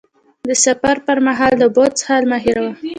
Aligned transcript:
د 0.47 0.49
سفر 0.65 0.95
پر 1.05 1.17
مهال 1.27 1.53
د 1.57 1.61
اوبو 1.67 1.85
څښل 1.97 2.23
مه 2.31 2.37
هېروه. 2.43 2.71